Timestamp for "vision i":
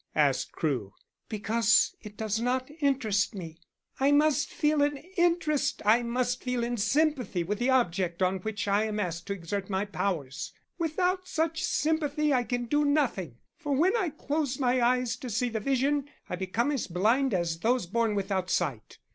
15.59-16.35